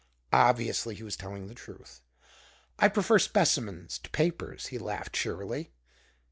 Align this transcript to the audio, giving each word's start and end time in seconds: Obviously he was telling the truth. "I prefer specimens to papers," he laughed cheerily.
Obviously 0.33 0.95
he 0.95 1.03
was 1.03 1.15
telling 1.15 1.45
the 1.45 1.53
truth. 1.53 2.01
"I 2.79 2.87
prefer 2.87 3.19
specimens 3.19 3.99
to 3.99 4.09
papers," 4.09 4.65
he 4.73 4.79
laughed 4.79 5.13
cheerily. 5.13 5.73